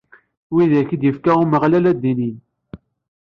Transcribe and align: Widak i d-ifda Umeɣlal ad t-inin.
Widak 0.53 0.89
i 0.95 0.97
d-ifda 1.01 1.33
Umeɣlal 1.41 1.85
ad 1.91 1.97
t-inin. 2.01 2.37